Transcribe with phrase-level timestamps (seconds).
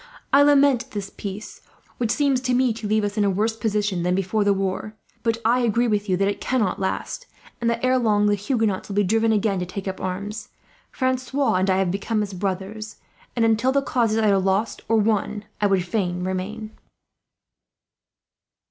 [0.33, 1.61] "I lament this peace,
[1.99, 4.95] which seems to me to leave us in a worse position than before the war;
[5.21, 7.27] but I agree with you that it cannot last,
[7.61, 10.49] and that ere long the Huguenots will be driven again to take up arms.
[10.89, 12.95] Francois and I have become as brothers
[13.35, 16.71] and, until the cause is either lost or won, I would fain remain."